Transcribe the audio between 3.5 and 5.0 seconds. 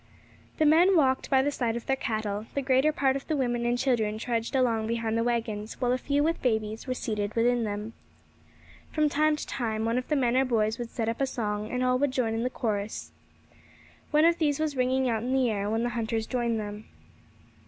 and children trudged along